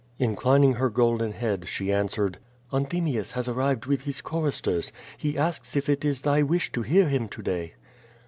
Inclining 0.17 0.73
her 0.73 0.89
golden 0.89 1.31
head 1.33 1.69
she 1.69 1.93
answered: 1.93 2.39
"Anthemius 2.73 3.33
has 3.33 3.47
arrived 3.47 3.85
with 3.85 4.01
his 4.01 4.19
choristers; 4.19 4.91
he 5.15 5.37
asks 5.37 5.75
if 5.75 5.87
it 5.89 6.03
is 6.03 6.21
thy 6.23 6.41
wish 6.41 6.71
to 6.71 6.81
hear 6.81 7.07
him 7.07 7.27
to 7.29 7.43
day?" 7.43 7.73